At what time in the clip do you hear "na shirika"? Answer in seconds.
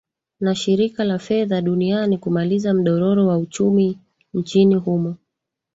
0.39-1.03